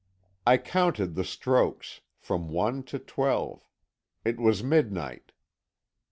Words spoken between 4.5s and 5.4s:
midnight.